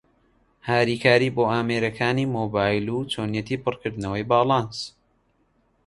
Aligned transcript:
هاریکارى 0.67 1.29
بۆ 1.35 1.43
ئامێرەکانى 1.53 2.25
مۆبایل 2.35 2.85
و 2.95 3.07
چۆنیەتى 3.13 3.55
پڕکردنەوەى 3.63 4.23
باڵانس 4.31 4.77